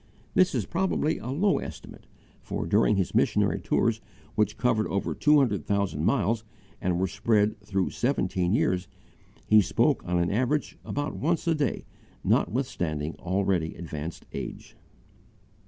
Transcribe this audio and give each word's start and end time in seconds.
This 0.33 0.55
is 0.55 0.65
probably 0.65 1.19
a 1.19 1.27
low 1.27 1.59
estimate, 1.59 2.07
for 2.41 2.65
during 2.65 2.95
his 2.95 3.13
missionary 3.13 3.59
tours, 3.59 4.01
which 4.33 4.57
covered 4.57 4.87
over 4.87 5.13
two 5.13 5.37
hundred 5.37 5.63
thousand 5.67 6.03
miles 6.05 6.43
and 6.81 6.97
were 6.99 7.05
spread 7.07 7.59
through' 7.61 7.91
seventeen 7.91 8.51
years, 8.51 8.87
he 9.45 9.61
spoke 9.61 10.03
on 10.03 10.17
an 10.17 10.31
average 10.31 10.75
about 10.83 11.15
once 11.17 11.45
a 11.47 11.53
day 11.53 11.85
notwithstanding 12.23 13.13
already 13.19 13.75
advanced 13.75 14.25
age. 14.33 14.75